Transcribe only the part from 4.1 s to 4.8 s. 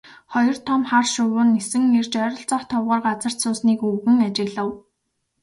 ажиглав.